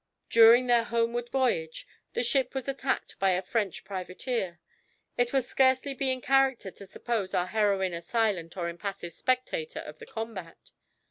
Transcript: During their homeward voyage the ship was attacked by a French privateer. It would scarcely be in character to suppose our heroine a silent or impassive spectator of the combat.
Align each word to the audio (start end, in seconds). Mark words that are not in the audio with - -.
During 0.31 0.65
their 0.65 0.85
homeward 0.85 1.29
voyage 1.29 1.85
the 2.13 2.23
ship 2.23 2.55
was 2.55 2.67
attacked 2.67 3.19
by 3.19 3.33
a 3.33 3.43
French 3.43 3.83
privateer. 3.85 4.59
It 5.15 5.31
would 5.31 5.43
scarcely 5.43 5.93
be 5.93 6.11
in 6.11 6.21
character 6.21 6.71
to 6.71 6.87
suppose 6.87 7.35
our 7.35 7.45
heroine 7.45 7.93
a 7.93 8.01
silent 8.01 8.57
or 8.57 8.67
impassive 8.67 9.13
spectator 9.13 9.81
of 9.81 9.99
the 9.99 10.07
combat. 10.07 10.71